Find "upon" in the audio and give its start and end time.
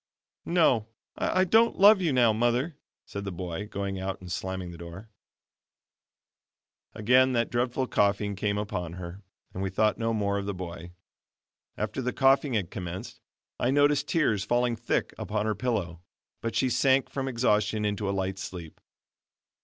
8.57-8.93, 15.19-15.45